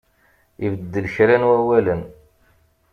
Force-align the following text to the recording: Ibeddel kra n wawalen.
Ibeddel 0.65 1.05
kra 1.15 1.35
n 1.41 1.47
wawalen. 1.49 2.01